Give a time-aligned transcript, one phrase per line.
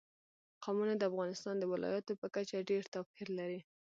[0.63, 3.61] قومونه د افغانستان د ولایاتو په کچه ډېر توپیر لري.